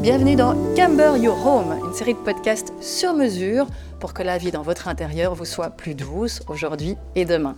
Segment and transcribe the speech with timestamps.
[0.00, 3.66] Bienvenue dans Camber Your Home, une série de podcasts sur mesure
[4.00, 7.54] pour que la vie dans votre intérieur vous soit plus douce aujourd'hui et demain.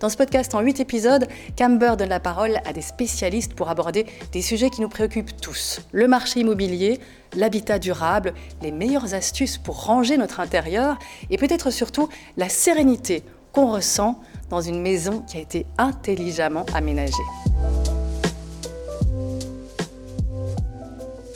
[0.00, 4.06] Dans ce podcast en 8 épisodes, Camber donne la parole à des spécialistes pour aborder
[4.32, 5.80] des sujets qui nous préoccupent tous.
[5.92, 7.00] Le marché immobilier,
[7.34, 10.98] l'habitat durable, les meilleures astuces pour ranger notre intérieur
[11.30, 14.20] et peut-être surtout la sérénité qu'on ressent
[14.50, 17.14] dans une maison qui a été intelligemment aménagée.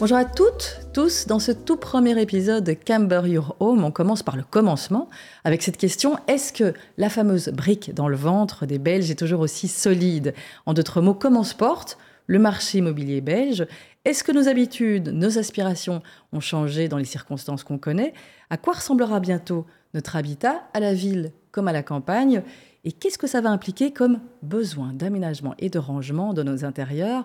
[0.02, 1.28] Bonjour à toutes, tous.
[1.28, 5.08] Dans ce tout premier épisode de Camber Your Home, on commence par le commencement
[5.44, 9.38] avec cette question est-ce que la fameuse brique dans le ventre des Belges est toujours
[9.38, 10.34] aussi solide?
[10.66, 13.64] En d'autres mots, comment se porte le marché immobilier belge?
[14.04, 18.12] Est-ce que nos habitudes, nos aspirations ont changé dans les circonstances qu'on connaît?
[18.50, 22.43] À quoi ressemblera bientôt notre habitat, à la ville comme à la campagne?
[22.82, 27.24] Et qu'est-ce que ça va impliquer comme besoin d'aménagement et de rangement de nos intérieurs?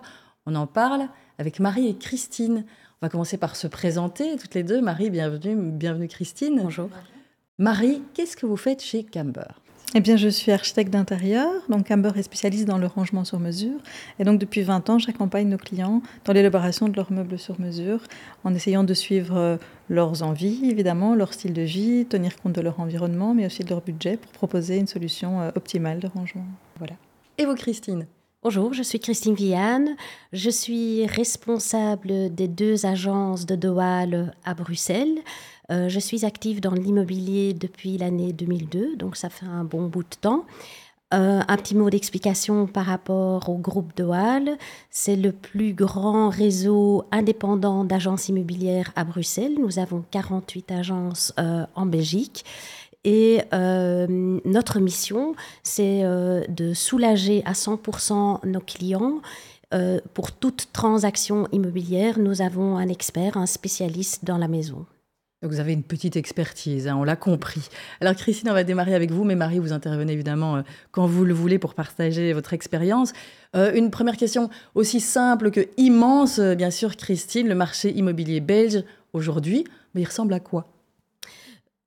[0.50, 2.64] On en parle avec Marie et Christine.
[3.02, 4.80] On va commencer par se présenter toutes les deux.
[4.80, 6.60] Marie, bienvenue, bienvenue Christine.
[6.62, 6.88] Bonjour.
[7.58, 9.42] Marie, qu'est-ce que vous faites chez Camber?
[9.94, 13.78] Eh bien, je suis architecte d'intérieur, donc Camber est spécialiste dans le rangement sur mesure.
[14.18, 18.00] Et donc, depuis 20 ans, j'accompagne nos clients dans l'élaboration de leurs meubles sur mesure,
[18.42, 19.56] en essayant de suivre euh,
[19.90, 23.68] leurs envies, évidemment, leur style de vie, tenir compte de leur environnement, mais aussi de
[23.68, 26.46] leur budget pour proposer une solution euh, optimale de rangement.
[26.78, 26.94] Voilà.
[27.36, 28.06] Et vous, Christine?
[28.44, 29.96] Bonjour, je suis Christine Vianne.
[30.32, 35.18] Je suis responsable des deux agences de Doal à Bruxelles.
[35.72, 40.04] Euh, je suis active dans l'immobilier depuis l'année 2002, donc ça fait un bon bout
[40.04, 40.46] de temps.
[41.14, 44.56] Euh, un petit mot d'explication par rapport au groupe Doal.
[44.88, 49.54] C'est le plus grand réseau indépendant d'agences immobilières à Bruxelles.
[49.58, 52.44] Nous avons 48 agences euh, en Belgique.
[53.04, 54.06] Et euh,
[54.44, 59.20] notre mission, c'est euh, de soulager à 100% nos clients.
[59.74, 64.86] Euh, pour toute transaction immobilière, nous avons un expert, un spécialiste dans la maison.
[65.42, 67.68] Vous avez une petite expertise, hein, on l'a compris.
[68.00, 71.32] Alors Christine, on va démarrer avec vous, mais Marie, vous intervenez évidemment quand vous le
[71.32, 73.12] voulez pour partager votre expérience.
[73.54, 78.82] une première question aussi simple que immense, bien sûr, Christine, le marché immobilier belge
[79.12, 79.62] aujourd'hui,
[79.94, 80.66] mais il ressemble à quoi?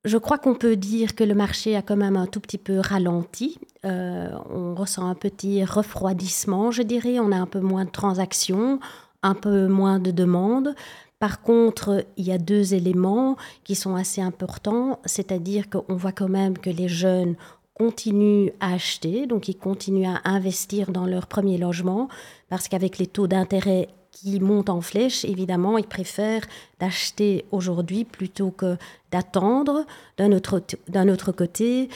[0.03, 2.79] Je crois qu'on peut dire que le marché a quand même un tout petit peu
[2.79, 3.59] ralenti.
[3.85, 7.19] Euh, on ressent un petit refroidissement, je dirais.
[7.19, 8.79] On a un peu moins de transactions,
[9.21, 10.73] un peu moins de demandes.
[11.19, 16.29] Par contre, il y a deux éléments qui sont assez importants, c'est-à-dire qu'on voit quand
[16.29, 17.35] même que les jeunes
[17.75, 22.09] continuent à acheter, donc ils continuent à investir dans leur premier logement,
[22.49, 26.45] parce qu'avec les taux d'intérêt qui montent en flèche, évidemment, ils préfèrent
[26.79, 28.77] d'acheter aujourd'hui plutôt que
[29.11, 29.85] d'attendre.
[30.17, 30.61] D'un autre,
[30.95, 31.89] autre côté,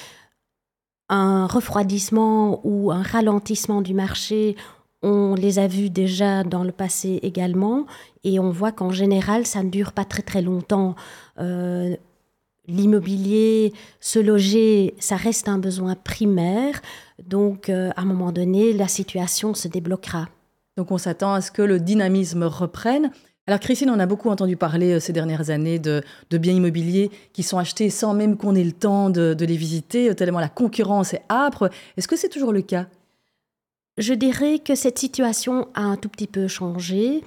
[1.10, 4.56] un refroidissement ou un ralentissement du marché,
[5.04, 7.86] on les a vus déjà dans le passé également,
[8.24, 10.96] et on voit qu'en général, ça ne dure pas très très longtemps.
[11.40, 11.96] Euh,
[12.68, 16.82] l'immobilier, se loger, ça reste un besoin primaire,
[17.24, 20.28] donc euh, à un moment donné, la situation se débloquera.
[20.78, 23.12] Donc on s'attend à ce que le dynamisme reprenne.
[23.48, 27.44] Alors Christine, on a beaucoup entendu parler euh, ces dernières années de, biens immobiliers qui
[27.44, 31.14] sont achetés sans même qu'on ait le temps de, les visiter, euh, tellement la concurrence
[31.14, 31.70] est âpre.
[31.96, 32.88] Est-ce que c'est toujours le cas?
[33.98, 37.24] Je dirais que cette situation a un tout petit peu changé.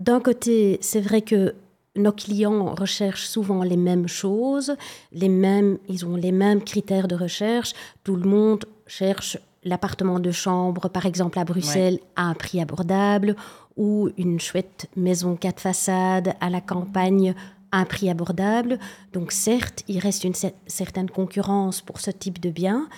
[0.00, 1.54] D'un côté, c'est vrai que
[1.96, 4.76] nos clients recherchent souvent les mêmes choses,
[5.12, 7.72] les mêmes, ils ont les mêmes critères de recherche.
[8.04, 13.36] Tout le monde cherche l'appartement de chambre, par exemple à Bruxelles, à un prix abordable,
[13.76, 17.34] ou une chouette maison quatre façades à la campagne
[17.72, 18.78] à un prix abordable.
[19.12, 20.34] Donc certes, il reste une
[20.66, 22.88] certaine concurrence pour ce type de biens.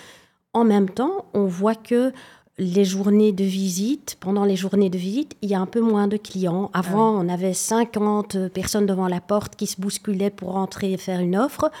[0.53, 2.13] En même temps, on voit que
[2.59, 6.07] les journées de visite, pendant les journées de visite, il y a un peu moins
[6.07, 6.69] de clients.
[6.73, 10.97] Avant, ah on avait 50 personnes devant la porte qui se bousculaient pour entrer et
[10.97, 11.71] faire une offre.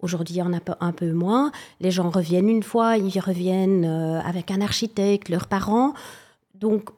[0.00, 1.52] Aujourd'hui, il y en a un peu moins.
[1.80, 5.94] Les gens reviennent une fois, ils reviennent euh, avec un architecte, leurs parents.
[6.54, 6.90] Donc,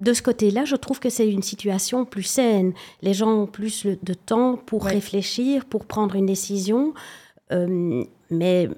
[0.00, 2.72] de ce côté-là, je trouve que c'est une situation plus saine.
[3.02, 6.94] Les gens ont plus de temps pour réfléchir, pour prendre une décision.
[7.52, 8.70] Euh, mais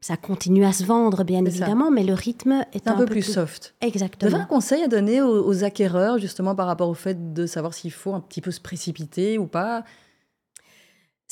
[0.00, 3.22] ça continue à se vendre, bien évidemment, mais le rythme est un, un peu, plus,
[3.22, 3.74] soft.
[3.80, 4.28] Exactement.
[4.28, 7.46] Vous avez un conseil à donner aux, aux acquéreurs, justement, par rapport au fait de
[7.46, 9.84] savoir s'il faut un petit peu se précipiter ou pas?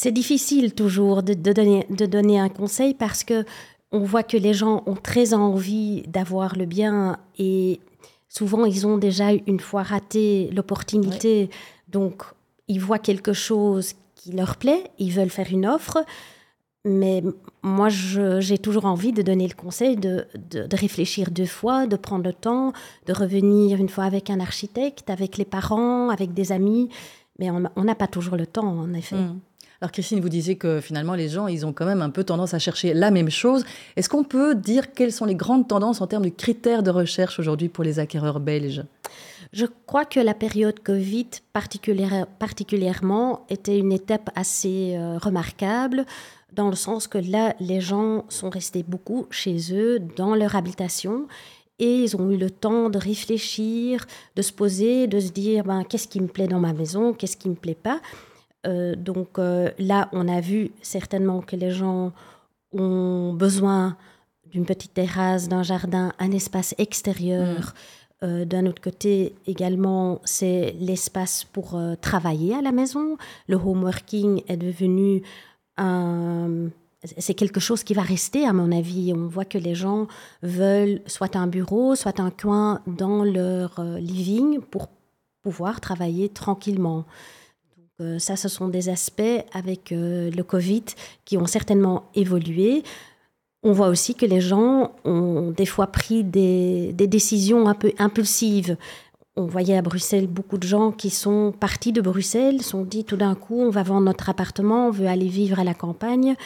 [0.02, 3.44] C'est difficile toujours de, donner, de donner un conseil parce que
[3.92, 7.80] on voit que les gens ont très envie d'avoir le bien et
[8.26, 11.50] souvent ils ont déjà une fois raté l'opportunité.
[11.88, 12.22] Donc
[12.66, 15.98] ils voient quelque chose qui leur plaît, ils veulent faire une offre.
[16.86, 17.22] Mais
[17.62, 22.24] moi, j'ai toujours envie de donner le conseil de, de, réfléchir deux fois, de prendre
[22.24, 22.72] le temps,
[23.04, 26.88] de revenir une fois avec un architecte, avec les parents, avec des amis,
[27.38, 29.16] Mais on n'a pas toujours le temps, en effet.
[29.16, 29.40] Hmm.
[29.82, 32.52] Alors Christine, vous disiez que finalement les gens, ils ont quand même un peu tendance
[32.52, 33.64] à chercher la même chose.
[33.96, 37.38] Est-ce qu'on peut dire quelles sont les grandes tendances en termes de critères de recherche
[37.38, 38.84] aujourd'hui pour les acquéreurs belges?
[39.54, 46.04] Je crois que la période Covid particulièrement était une étape assez euh, remarquable
[46.52, 51.26] dans le sens que là, les gens sont restés beaucoup chez eux, dans leur habitation,
[51.78, 54.04] et ils ont eu le temps de réfléchir,
[54.36, 57.36] de se poser, de se dire ben, qu'est-ce qui me plaît dans ma maison, qu'est-ce
[57.36, 58.00] qui me plaît pas.
[58.66, 62.12] Euh, donc euh, là, on a vu certainement que les gens
[62.72, 63.96] ont besoin
[64.50, 67.58] d'une petite terrasse, d'un jardin, un espace extérieur.
[67.58, 67.72] Mm.
[68.22, 73.16] Euh, d'un autre côté, également, c'est l'espace pour travailler à la maison.
[73.48, 75.22] Le home working est devenu
[75.78, 76.68] un,
[77.16, 79.14] c'est quelque chose qui va rester, à mon avis.
[79.14, 80.06] On voit que les gens
[80.42, 84.88] veulent soit un bureau, soit un coin dans leur living pour
[85.42, 87.06] pouvoir travailler tranquillement.
[88.00, 90.84] Euh, ça, ce sont des aspects avec euh, le Covid
[91.24, 92.82] qui ont certainement évolué.
[93.62, 98.76] On voit aussi que les gens ont des fois pris des, décisions un peu impulsives.
[99.36, 103.16] On voyait à Bruxelles beaucoup de gens qui sont partis de Bruxelles, sont dit tout
[103.16, 106.36] d'un coup, on va vendre notre appartement, on veut aller vivre à la campagne.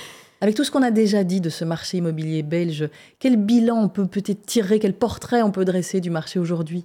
[0.40, 2.90] Avec tout ce qu'on a déjà dit de ce marché immobilier belge,
[3.20, 6.84] quel bilan on peut peut-être tirer, quel portrait on peut dresser du marché aujourd'hui?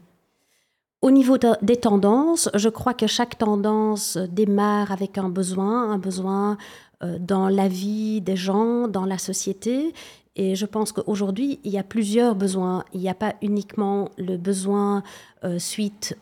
[1.02, 6.58] Au niveau des tendances, je crois que chaque tendance démarre avec un besoin, un besoin
[7.04, 9.94] euh, dans la vie des gens, dans la société.
[10.36, 12.84] Et je pense qu'aujourd'hui, il y a plusieurs besoins.
[12.94, 15.04] Il n'y a pas uniquement le besoin
[15.46, 16.18] euh, suite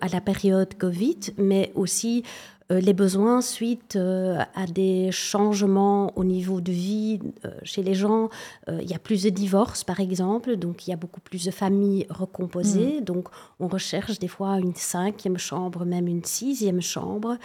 [0.00, 2.24] à la période Covid, mais aussi
[2.70, 8.28] les besoins suite euh, à des changements au niveau de vie euh, chez les gens.
[8.68, 11.50] il y a plus de divorces, par exemple, donc il y a beaucoup plus de
[11.50, 13.00] familles recomposées.
[13.00, 13.04] Mm.
[13.04, 13.28] Donc
[13.60, 17.36] on recherche des fois une cinquième chambre, même une sixième chambre.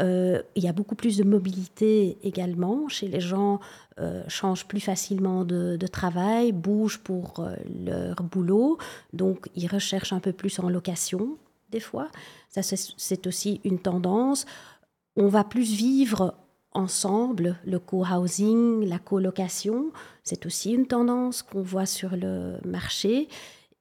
[0.00, 3.60] il y a beaucoup plus de mobilité également chez les gens,
[4.28, 7.46] changent plus facilement de, de travail, bougent pour
[7.84, 8.78] leur boulot,
[9.12, 11.38] donc ils recherchent un peu plus en location
[11.70, 12.08] des fois.
[12.48, 14.46] Ça, c'est aussi une tendance.
[15.16, 16.34] On va plus vivre
[16.72, 19.92] ensemble, le co-housing, la colocation,
[20.22, 23.28] c'est aussi une tendance qu'on voit sur le marché.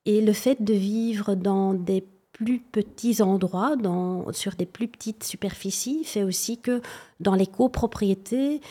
[0.05, 5.23] Et le fait de vivre dans des plus petits endroits, dans, sur des plus petites
[5.23, 6.81] superficies, fait aussi que
[7.19, 8.61] dans les copropriétés,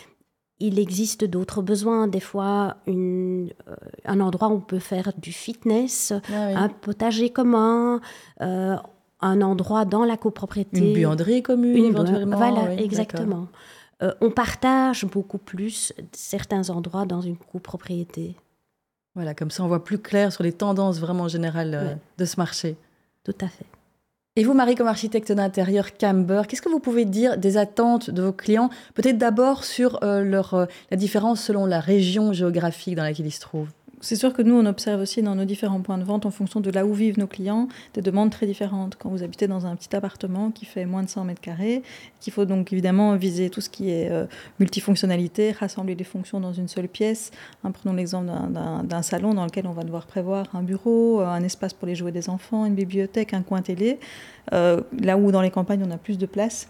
[0.61, 2.07] il existe d'autres besoins.
[2.07, 3.75] Des fois, une, euh,
[4.05, 8.01] un endroit où on peut faire du fitness, ah un potager commun.
[8.41, 8.77] Euh,
[9.25, 10.79] un endroit dans la copropriété.
[10.79, 12.37] Une buanderie commune, éventuellement.
[12.37, 13.49] Voilà, exactement.
[14.03, 18.35] Euh, on partage beaucoup plus certains endroits dans une copropriété.
[19.15, 22.37] Voilà, comme ça on voit plus clair sur les tendances vraiment générales euh, de ce
[22.37, 22.77] marché.
[23.23, 23.67] Tout à fait.
[24.37, 28.21] Et vous, Marie, comme architecte d'intérieur Camber, qu'est-ce que vous pouvez dire des attentes de
[28.21, 33.27] vos clients Peut-être d'abord sur euh, leur, la différence selon la région géographique dans laquelle
[33.27, 33.71] ils se trouvent?
[34.05, 36.61] C'est sûr que nous, on observe aussi dans nos différents points de vente, en fonction
[36.61, 38.97] de là où vivent nos clients, des demandes très différentes.
[38.99, 41.83] Quand vous habitez dans un petit appartement qui fait moins de 100 mètres carrés,
[42.21, 44.27] qu'il faut donc évidemment viser tout ce qui est euh,
[44.61, 47.31] multifonctionnalité, rassembler des fonctions dans une seule pièce.
[47.65, 51.43] Hein, prenons l'exemple d'un salon dans lequel on va devoir prévoir un bureau, euh, un
[51.43, 53.99] espace pour les jouets des enfants, une bibliothèque, un coin télé.
[54.53, 56.69] Euh, là où dans les campagnes, on a plus de place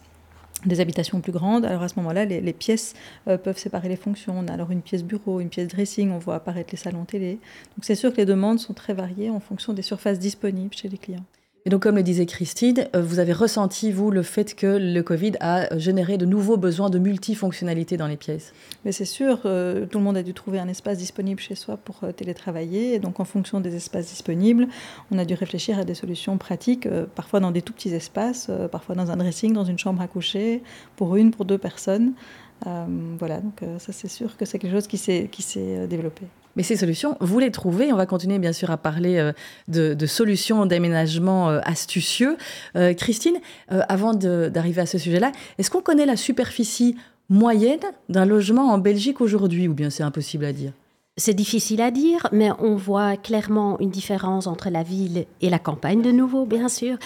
[0.66, 1.64] des habitations plus grandes.
[1.64, 2.94] Alors à ce moment-là, les, pièces
[3.28, 4.34] euh, peuvent séparer les fonctions.
[4.38, 7.32] On a alors une pièce bureau, une pièce dressing, on voit apparaître les salons télé.
[7.76, 10.88] Donc c'est sûr que les demandes sont très variées en fonction des surfaces disponibles chez
[10.88, 11.24] les clients.
[11.66, 15.02] Et donc, comme le disait Christine, euh, vous avez ressenti, vous, le fait que le
[15.02, 18.52] Covid a généré de nouveaux besoins de multifonctionnalité dans les pièces?
[18.84, 21.78] Mais c'est sûr, euh, tout le monde a dû trouver un espace disponible chez soi
[21.78, 22.92] pour euh, télétravailler.
[22.92, 24.68] Et donc, en fonction des espaces disponibles,
[25.10, 28.94] on a dû réfléchir à des solutions pratiques, parfois dans des tout petits espaces, parfois
[28.94, 30.62] dans un dressing, dans une chambre à coucher,
[30.96, 32.12] pour une, pour deux personnes.
[33.18, 36.26] Voilà, donc ça, c'est sûr que c'est quelque chose qui s'est développé.
[36.56, 37.92] Mais ces solutions, vous les trouvez.
[37.92, 39.32] On va continuer bien sûr à parler euh,
[39.68, 42.36] de, solutions d'aménagement euh, astucieux.
[42.76, 46.96] Euh, Christine, avant d'arriver à ce sujet-là, est-ce qu'on connaît la superficie
[47.28, 50.72] moyenne d'un logement en Belgique aujourd'hui ou bien c'est impossible à dire?
[51.16, 55.60] C'est difficile à dire, mais on voit clairement une différence entre la ville et la
[55.60, 56.96] campagne de nouveau, bien sûr.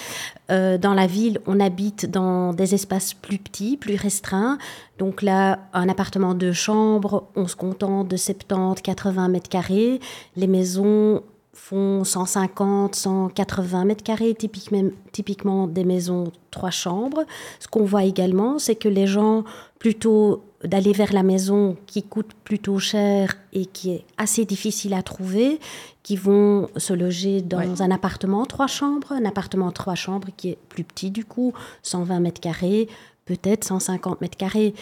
[0.51, 4.57] Euh, dans la ville, on habite dans des espaces plus petits, plus restreints.
[4.99, 10.01] Donc là, un appartement de chambre, on se contente de 70, 80 mètres carrés.
[10.37, 11.23] Les maisons
[11.53, 17.25] font 150, 180 mètres carrés, typiquement, typiquement des maisons trois chambres.
[17.61, 19.45] Ce qu'on voit également, c'est que les gens
[19.79, 25.03] plutôt d'aller vers la maison qui coûte plutôt cher et qui est assez difficile à
[25.03, 25.61] trouver,
[26.03, 30.59] qui vont se loger dans un appartement trois chambres, un appartement trois chambres qui est
[30.69, 32.89] plus petit du coup, 120 mètres carrés,
[33.25, 34.75] peut-être 150 mètres carrés.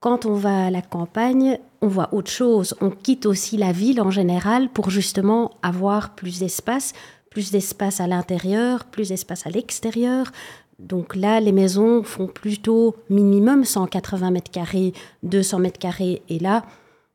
[0.00, 2.74] Quand on va à la campagne, on voit autre chose.
[2.80, 6.94] On quitte aussi la ville en général pour justement avoir plus d'espace,
[7.30, 10.32] plus d'espace à l'intérieur, plus d'espace à l'extérieur.
[10.80, 16.22] Donc là, les maisons font plutôt minimum 180 mètres carrés, 200 mètres carrés.
[16.28, 16.64] Et là,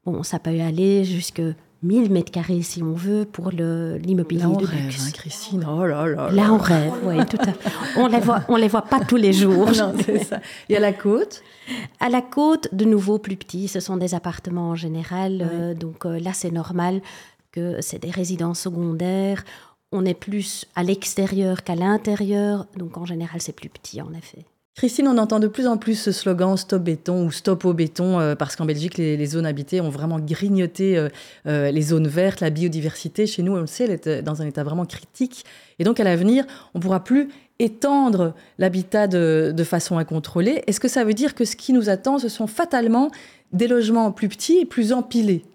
[0.05, 1.41] bon, ça peut aller jusque
[1.83, 5.07] 1000 mètres carrés si on veut pour l'immobilier de rêve, luxe.
[5.07, 6.31] Hein, Christine, oh là là.
[6.31, 7.69] Là, on rêve, oui, tout à fait.
[7.97, 9.67] On les voit, on les voit pas tous les jours.
[9.71, 10.39] non, c'est ça.
[10.69, 11.43] Et à la côte
[11.99, 13.67] À la côte, de nouveau plus petits.
[13.67, 15.47] Ce sont des appartements en général.
[15.51, 17.01] Euh, donc euh, là, c'est normal
[17.51, 19.43] que c'est des résidences secondaires
[19.91, 24.45] on est plus à l'extérieur qu'à l'intérieur, donc en général c'est plus petit en effet.
[24.75, 28.19] Christine, on entend de plus en plus ce slogan Stop béton ou Stop au béton,
[28.19, 31.07] euh, parce qu'en Belgique, les, zones habitées ont vraiment grignoté euh,
[31.47, 33.25] euh, les zones vertes, la biodiversité.
[33.25, 35.45] Chez nous, on le sait, elle est dans un état vraiment critique.
[35.79, 40.61] Et donc, à l'avenir, on ne pourra plus étendre l'habitat de, de, façon incontrôlée.
[40.67, 43.11] Est-ce que ça veut dire que ce qui nous attend, ce sont fatalement
[43.53, 45.45] des logements plus petits et plus empilés?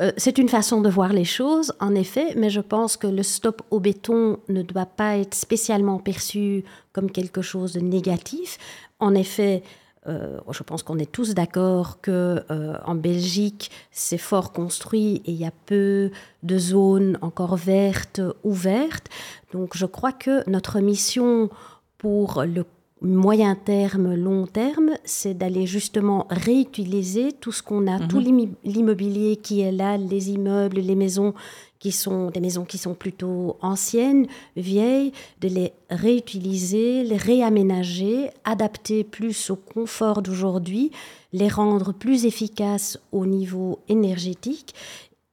[0.00, 3.22] Euh, c'est une façon de voir les choses, en effet, mais je pense que le
[3.24, 8.58] stop au béton ne doit pas être spécialement perçu comme quelque chose de négatif.
[9.00, 9.64] En effet,
[10.06, 15.32] euh, je pense qu'on est tous d'accord que euh, en Belgique, c'est fort construit et
[15.32, 16.10] il y a peu
[16.44, 19.08] de zones encore vertes ouvertes.
[19.52, 21.50] Donc, je crois que notre mission
[21.98, 22.64] pour le
[23.00, 28.54] moyen terme, long terme, c'est d'aller justement réutiliser tout ce qu'on a, tout mhm.
[28.64, 31.34] l'immobilier qui est là, les immeubles, les maisons
[31.78, 34.26] qui sont des maisons qui sont plutôt anciennes,
[34.56, 40.90] vieilles, de les réutiliser, les réaménager, adapter plus au confort d'aujourd'hui,
[41.32, 44.74] les rendre plus efficaces au niveau énergétique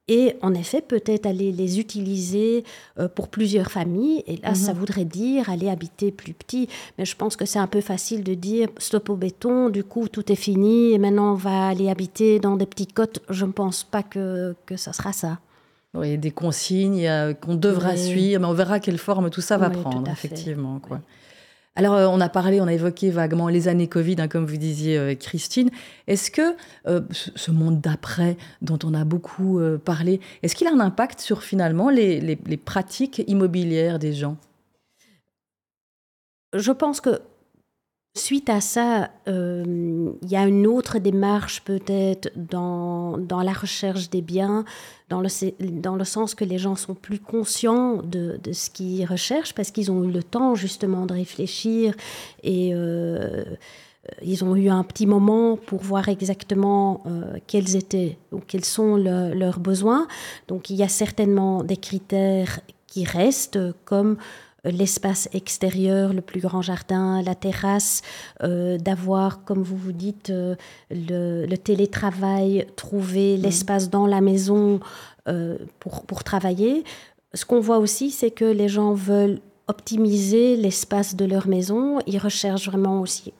[0.08, 2.64] et en effet peut-être aller les utiliser
[2.98, 4.22] euh, pour plusieurs familles.
[4.26, 4.78] Et là, ça mhm.
[4.78, 6.68] voudrait dire aller habiter plus petit.
[6.98, 10.08] Mais je pense que c'est un peu facile de dire stop au béton, du coup
[10.08, 13.20] tout est fini et maintenant on va aller habiter dans des petites côtes.
[13.30, 15.38] Je ne pense pas que, que ça sera ça.
[15.94, 17.08] Oui, des consignes
[17.40, 20.78] qu'on devra suivre, mais on verra quelle forme tout ça va prendre, effectivement.
[20.78, 21.00] Quoi.
[21.78, 24.56] Alors, euh, on a parlé, on a évoqué vaguement les années Covid, hein, comme vous
[24.56, 25.70] disiez, euh, Christine.
[26.06, 26.56] Est-ce que
[26.86, 31.42] euh, ce monde d'après, dont on a beaucoup parlé, est-ce qu'il a un impact sur
[31.42, 34.38] finalement les pratiques immobilières des gens?
[36.54, 37.20] Je pense que
[38.16, 44.08] Suite à ça, euh, il y a une autre démarche peut-être dans, dans, la recherche
[44.08, 44.64] des biens,
[45.10, 45.28] dans le,
[45.82, 49.70] dans le sens que les gens sont plus conscients de, de ce qu'ils recherchent parce
[49.70, 51.94] qu'ils ont eu le temps justement de réfléchir
[52.42, 53.44] et euh,
[54.22, 58.96] ils ont eu un petit moment pour voir exactement euh, quels étaient ou quels sont
[58.96, 60.08] leurs besoins.
[60.48, 64.16] Donc il y a certainement des critères qui restent comme
[64.70, 68.02] l'espace extérieur, le plus grand jardin, la terrasse,
[68.42, 70.54] euh, d'avoir, comme vous vous dites, euh,
[70.90, 73.42] le, télétravail, trouver mmh.
[73.42, 74.80] l'espace dans la maison
[75.28, 76.84] euh, pour, pour travailler.
[77.34, 81.98] Ce qu'on voit aussi, c'est que les gens veulent optimiser l'espace de leur maison.
[82.06, 83.32] Ils recherchent vraiment aussi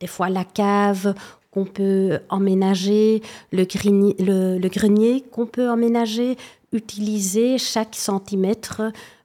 [0.00, 1.14] des fois la cave
[1.50, 3.22] qu'on peut emménager,
[3.52, 6.36] le, le grenier qu'on peut emménager,
[6.72, 8.82] utiliser chaque centimètre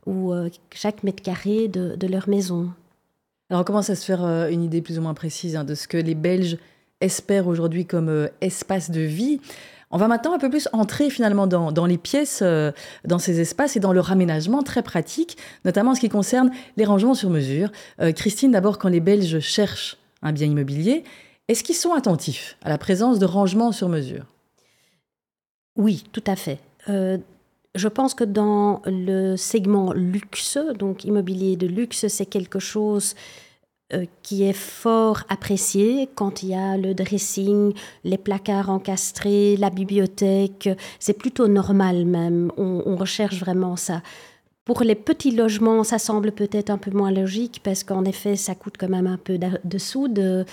[0.09, 2.71] ou euh, chaque mètre carré de, leur maison.
[3.49, 5.75] Alors on commence à se faire euh, une idée plus ou moins précise hein, de
[5.75, 6.57] ce que les Belges
[6.99, 9.39] espèrent aujourd'hui comme euh, espace de vie?
[9.91, 12.43] On va maintenant un peu plus entrer finalement dans, les pièces,
[13.05, 15.35] dans ces espaces et dans leur aménagement très pratique,
[15.65, 17.71] notamment en ce qui concerne les rangements sur mesure.
[18.15, 21.03] Christine, d'abord, quand les Belges cherchent un bien immobilier,
[21.47, 24.25] est-ce qu'ils sont attentifs à la présence de rangements sur mesure?
[25.75, 26.59] Oui, tout à fait
[27.79, 33.15] je pense que dans le segment luxe, donc immobilier de luxe, c'est quelque chose
[33.93, 39.69] euh, qui est fort apprécié quand il y a le dressing, les placards encastrés, la
[39.69, 40.69] bibliothèque.
[41.00, 42.51] C'est plutôt normal même.
[42.57, 44.01] on recherche vraiment ça.
[44.65, 48.53] Pour les petits logements, ça semble peut-être un peu moins logique parce qu'en effet, ça
[48.53, 50.45] coûte quand même un peu de sous de,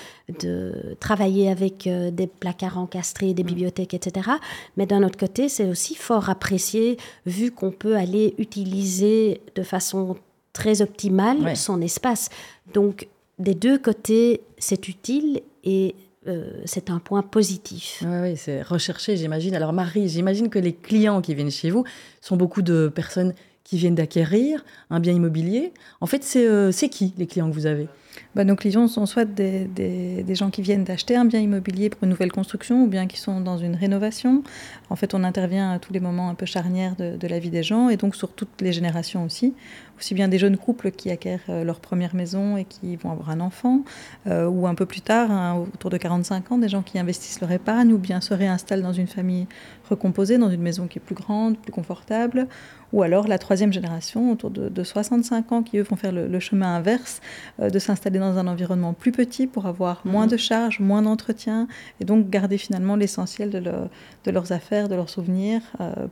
[1.01, 3.47] travailler avec euh, des placards encastrés, des mm.
[3.47, 4.31] bibliothèques, etc.
[4.77, 6.97] Mais d'un autre côté, c'est aussi fort apprécié
[7.27, 10.17] vu qu'on peut aller utiliser de façon
[10.55, 12.31] très optimale son espace.
[12.73, 13.09] Donc,
[13.39, 15.95] des deux côtés, c'est utile et
[16.27, 18.03] euh, c'est un point positif.
[18.07, 19.55] Oui, c'est recherché, j'imagine.
[19.55, 21.85] Alors Marie, j'imagine que les clients qui viennent chez vous
[22.21, 23.35] sont beaucoup de personnes
[23.67, 25.73] qui viennent d'acquérir un bien immobilier.
[26.01, 27.89] En fait, c'est qui les clients que vous avez?
[28.35, 32.05] Bah, nos clients sont soit des, des, gens qui viennent d'acheter un bien immobilier pour
[32.05, 34.43] une nouvelle construction ou bien qui sont dans une rénovation.
[34.91, 37.63] En fait, on intervient à tous les moments un peu charnières de, la vie des
[37.63, 39.55] gens et donc sur toutes les générations aussi
[39.99, 43.31] aussi bien des jeunes couples qui acquièrent euh, leur première maison et qui vont avoir
[43.31, 43.83] un enfant,
[44.27, 47.41] euh, ou un peu plus tard, hein, autour de 45 ans, des gens qui investissent
[47.41, 49.47] leur épargne ou bien se réinstallent dans une famille
[49.89, 52.49] recomposée, dans une maison qui est plus grande, plus confortable,
[52.93, 56.77] ou alors la troisième génération, autour de, 65 ans, qui eux vont faire le, chemin
[56.77, 57.21] inverse,
[57.61, 60.31] euh, de s'installer dans un environnement plus petit pour avoir moins mhm.
[60.31, 61.69] de charges, moins d'entretien,
[62.01, 65.61] et donc garder finalement l'essentiel de, de, leurs affaires, de leurs souvenirs,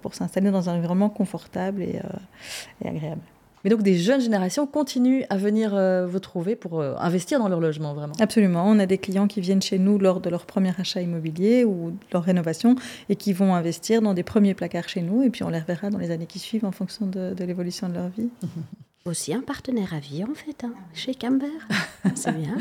[0.02, 2.00] pour s'installer dans un environnement confortable et
[2.84, 3.22] agréable.
[3.64, 7.48] Mais donc des jeunes générations continuent à venir euh, vous trouver pour euh, investir dans
[7.48, 8.12] leur logement, vraiment?
[8.20, 8.64] Absolument.
[8.66, 11.90] On a des clients qui viennent chez nous lors de leur premier achat immobilier ou
[11.90, 12.76] de leur rénovation
[13.08, 15.22] et qui vont investir dans des premiers placards chez nous.
[15.22, 17.94] Et puis on les reverra dans les années qui suivent en fonction de, l'évolution de
[17.94, 18.28] leur vie.
[19.06, 21.46] Aussi un partenaire à vie, en fait, hein, chez Camber.
[22.14, 22.56] C'est bien.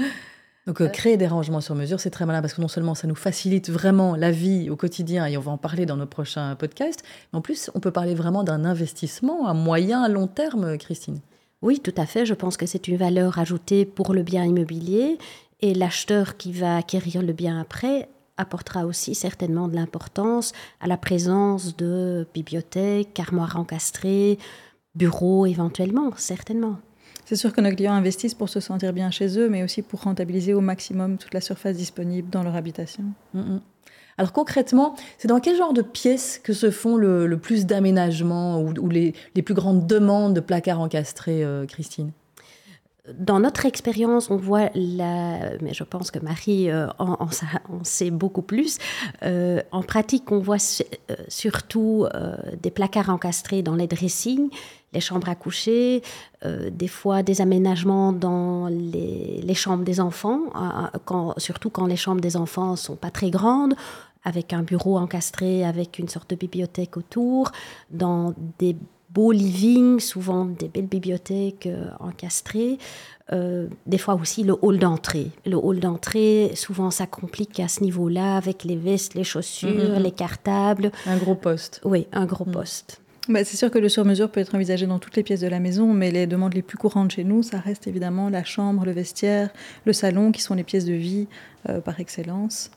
[0.67, 3.05] Donc euh, créer des rangements sur mesure, c'est très malin parce que non seulement ça
[3.05, 6.55] nous facilite vraiment la vie au quotidien et on va en parler dans nos prochains
[6.55, 10.77] podcasts, mais en plus on peut parler vraiment d'un investissement à moyen, à long terme,
[10.77, 11.19] Christine.
[11.61, 12.25] Oui, tout à fait.
[12.25, 15.17] Je pense que c'est une valeur ajoutée pour le bien immobilier
[15.61, 18.07] et l'acheteur qui va acquérir le bien après
[18.37, 24.39] apportera aussi certainement de l'importance à la présence de bibliothèques, armoires encastrées,
[24.95, 26.77] bureaux éventuellement, certainement.
[27.25, 30.01] C'est sûr que nos clients investissent pour se sentir bien chez eux, mais aussi pour
[30.01, 33.03] rentabiliser au maximum toute la surface disponible dans leur habitation.
[33.33, 33.61] Mm, mm.
[34.17, 38.89] Alors concrètement, c'est dans quel genre de pièces que se font le, plus d'aménagements ou,
[38.89, 42.11] les, plus grandes demandes de placards encastrés, euh, Christine?
[43.11, 47.27] Dans notre expérience, on voit la, mais je pense que Marie euh, en,
[47.83, 48.77] sait beaucoup plus.
[49.23, 50.57] Euh, en pratique, on voit
[51.27, 52.05] surtout
[52.61, 54.49] des placards encastrés dans les dressings,
[54.93, 56.01] les chambres à coucher,
[56.45, 61.95] euh, des fois des aménagements dans les, chambres des enfants, euh, quand, surtout quand les
[61.95, 63.75] chambres des enfants sont pas très grandes,
[64.23, 67.51] avec un bureau encastré, avec une sorte de bibliothèque autour,
[67.91, 68.75] dans des
[69.13, 72.77] beaux livings, souvent des belles bibliothèques euh, encastrées.
[73.31, 75.31] des fois aussi le hall d'entrée.
[75.45, 80.03] Le hall d'entrée, souvent ça complique à ce niveau-là avec les vestes, les chaussures, mhm.
[80.03, 80.91] les cartables.
[81.05, 81.81] Un gros poste.
[81.83, 82.51] Oui, un gros mhm.
[82.51, 83.01] poste.
[83.29, 85.61] Bah, c'est sûr que le sur-mesure peut être envisagé dans toutes les pièces de la
[85.61, 88.91] maison, mais les demandes les plus courantes chez nous, ça reste évidemment la chambre, le
[88.91, 89.49] vestiaire,
[89.85, 91.27] le salon, qui sont les pièces de vie
[91.69, 92.69] euh, par excellence.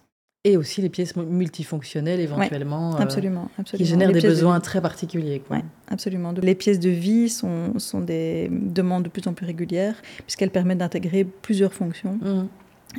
[0.47, 5.43] Et aussi les pièces multifonctionnelles éventuellement, euh, absolument, qui génèrent des besoins très particuliers.
[5.51, 6.33] Oui, absolument.
[6.41, 10.79] Les pièces de vie sont, sont, des demandes de plus en plus régulières, puisqu'elles permettent
[10.79, 12.19] d'intégrer plusieurs fonctions.
[12.23, 12.45] Mmh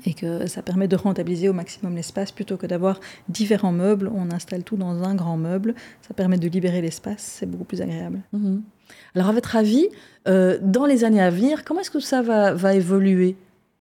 [0.06, 4.12] et que ça permet de rentabiliser au maximum l'espace plutôt que d'avoir différents meubles.
[4.14, 5.74] On installe tout dans un grand meuble.
[6.08, 7.22] Ça permet de libérer l'espace.
[7.22, 8.20] C'est beaucoup plus agréable.
[8.34, 8.62] Mhm.
[9.16, 9.88] Alors, à votre avis,
[10.28, 13.36] euh, dans les années à venir, comment est-ce que ça va, va évoluer?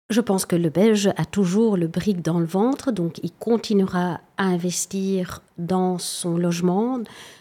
[0.09, 4.21] Je pense que le Belge a toujours le brick dans le ventre, donc il continuera
[4.37, 6.99] à investir dans son logement,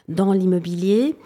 [0.08, 1.16] dans l'immobilier.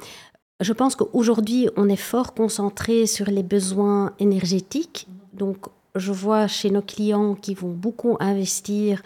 [0.61, 5.07] Je pense qu'aujourd'hui, on est fort concentré sur les besoins énergétiques.
[5.33, 9.03] Donc, je vois chez nos clients qui vont beaucoup investir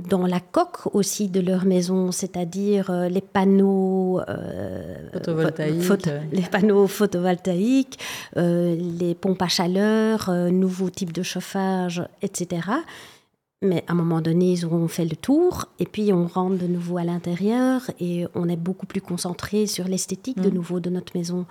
[0.00, 6.86] dans la coque aussi de leur maison, c'est-à-dire euh, les panneaux euh, photovoltaïques, les panneaux
[6.86, 7.98] photovoltaïques,
[8.36, 12.60] euh, les pompes à chaleur, nouveaux types de chauffage, etc.
[13.60, 16.68] Mais à un moment donné, ils auront fait le tour et puis on rentre de
[16.68, 20.54] nouveau à l'intérieur et on est beaucoup plus concentré sur l'esthétique de mm.
[20.54, 21.44] nouveau de notre maison.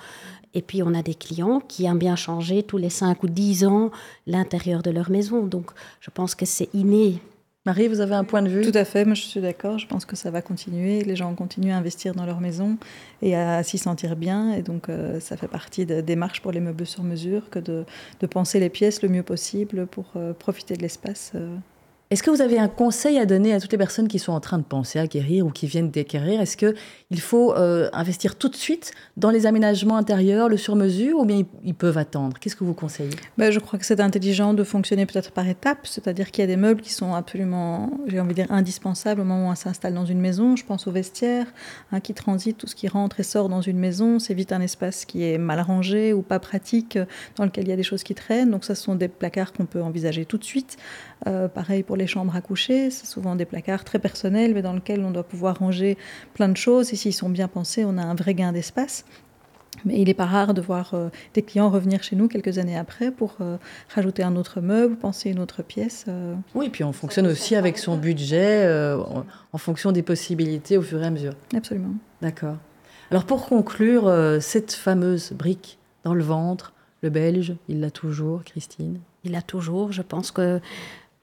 [0.54, 3.66] Et puis on a des clients qui aiment bien changer tous les 5 ou 10
[3.66, 3.92] ans
[4.26, 5.46] l'intérieur de leur maison.
[5.46, 7.20] Donc je pense que c'est inné.
[7.68, 8.62] Marie, vous avez un point de vue?
[8.62, 9.78] Tout à fait, moi je suis d'accord.
[9.78, 11.04] Je pense que ça va continuer.
[11.04, 12.78] Les gens continuent à investir dans leur maison
[13.22, 14.54] et à, s'y sentir bien.
[14.54, 17.84] Et donc euh, ça fait partie des démarches pour les meubles sur mesure que de,
[18.32, 21.34] penser les pièces le mieux possible pour euh, profiter de l'espace.
[21.36, 21.58] Euh,
[22.10, 24.40] est-ce que vous avez un conseil à donner à toutes les personnes qui sont en
[24.40, 26.40] train de penser à acquérir ou qui viennent d'acquérir?
[26.40, 31.26] Est-ce qu'il faut euh, investir tout de suite dans les aménagements intérieurs, le sur-mesure, ou
[31.26, 32.38] bien ils, peuvent attendre?
[32.40, 33.10] Qu'est-ce que vous conseillez?
[33.38, 36.48] Ben, Je crois que c'est intelligent de fonctionner peut-être par étapes, c'est-à-dire qu'il y a
[36.48, 39.94] des meubles qui sont absolument, j'ai envie de dire, indispensables au moment où on s'installe
[39.94, 40.56] dans une maison.
[40.56, 41.48] Je pense aux vestiaires
[41.92, 44.20] hein, qui transitent, tout ce qui rentre et sort dans une maison.
[44.20, 46.98] C'est vite un espace qui est mal rangé ou pas pratique,
[47.36, 48.52] dans lequel il y a des choses qui traînent.
[48.52, 50.78] Donc ça, ce sont des placards qu'on peut envisager tout de suite.
[51.26, 54.74] Euh, pareil pour les chambres à coucher, c'est souvent des placards très personnels, mais dans
[54.74, 55.98] lesquels on doit pouvoir ranger
[56.34, 56.94] plein de choses.
[56.94, 59.06] Et s'ils sont bien pensés, on a un vrai gain d'espace.
[59.86, 62.78] Mais il n'est pas rare de voir euh, des clients revenir chez nous quelques années
[62.78, 63.58] après pour euh,
[63.94, 66.06] rajouter un autre meuble, penser une autre pièce.
[66.56, 68.68] Oui, puis on fonctionne aussi avec son budget
[69.52, 71.34] en fonction des possibilités au fur et à mesure.
[71.56, 71.94] Absolument.
[72.22, 72.58] D'accord.
[73.10, 78.44] Alors pour conclure, euh, cette fameuse brique dans le ventre, le belge, il l'a toujours,
[78.44, 79.00] Christine?
[79.24, 79.94] Il l'a toujours.
[79.94, 80.60] Je pense que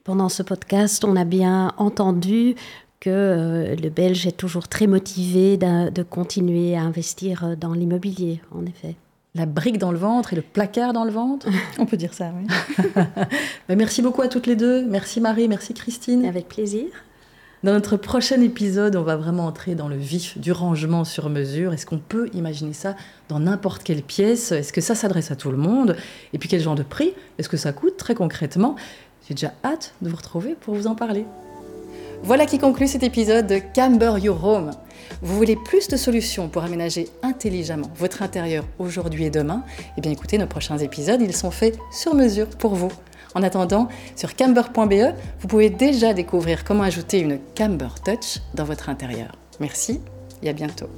[0.05, 2.55] pendant ce podcast, on a bien entendu
[3.01, 8.65] que euh, le belge est toujours très motivé de continuer à investir dans l'immobilier, en
[8.65, 8.95] effet
[9.35, 12.31] la brique dans le ventre et le placard dans le ventre On peut dire ça,
[12.35, 12.47] oui.
[13.67, 14.85] Ben, merci beaucoup à toutes les deux.
[14.85, 16.25] Merci Marie, merci Christine.
[16.25, 16.85] Avec plaisir.
[17.63, 21.73] Dans notre prochain épisode, on va vraiment entrer dans le vif du rangement sur mesure.
[21.73, 22.95] Est-ce qu'on peut imaginer ça
[23.27, 24.51] dans n'importe quelle pièce?
[24.51, 25.95] Est-ce que ça s'adresse à tout le monde?
[26.31, 27.13] Et puis quel genre de prix?
[27.39, 27.97] Est-ce que ça coûte?
[27.97, 28.75] Très concrètement
[29.27, 31.25] J'ai déjà hâte de vous retrouver pour vous en parler.
[32.23, 34.71] Voilà qui conclut cet épisode de Camber Your Home.
[35.21, 39.63] Vous voulez plus de solutions pour aménager intelligemment votre intérieur aujourd'hui et demain?
[39.97, 42.91] Eh bien écoutez, nos prochains épisodes, ils sont faits sur mesure pour vous.
[43.35, 48.89] En attendant, sur camber.be, vous pouvez déjà découvrir comment ajouter une Camber Touch dans votre
[48.89, 49.35] intérieur.
[49.59, 50.01] Merci
[50.41, 50.89] et à bientôt.